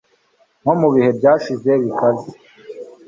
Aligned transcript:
Nko 0.61 0.73
mu 0.79 0.87
bihe 0.93 1.09
byashize 1.17 1.71
bikaze 1.83 2.29